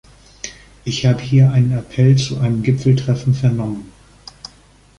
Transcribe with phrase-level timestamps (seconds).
[0.83, 3.91] Ich habe hier einen Appell zu einem Gipfeltreffen vernommen.